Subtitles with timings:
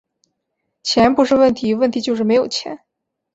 [0.81, 2.79] 钱不是问题，问题就是没有钱